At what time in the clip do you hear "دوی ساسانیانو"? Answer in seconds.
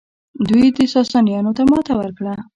0.47-1.51